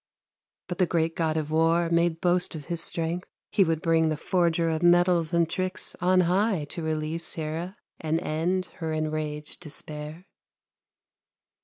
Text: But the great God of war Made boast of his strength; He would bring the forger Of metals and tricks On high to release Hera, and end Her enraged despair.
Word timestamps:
But 0.67 0.79
the 0.79 0.87
great 0.87 1.15
God 1.15 1.37
of 1.37 1.51
war 1.51 1.87
Made 1.91 2.21
boast 2.21 2.55
of 2.55 2.65
his 2.73 2.81
strength; 2.81 3.27
He 3.51 3.63
would 3.63 3.83
bring 3.83 4.09
the 4.09 4.17
forger 4.17 4.67
Of 4.67 4.81
metals 4.81 5.31
and 5.31 5.47
tricks 5.47 5.95
On 6.01 6.21
high 6.21 6.65
to 6.71 6.81
release 6.81 7.35
Hera, 7.35 7.77
and 7.99 8.19
end 8.19 8.65
Her 8.79 8.93
enraged 8.93 9.59
despair. 9.59 10.25